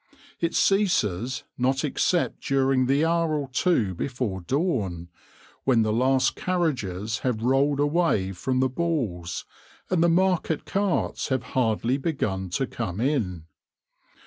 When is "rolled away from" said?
7.43-8.61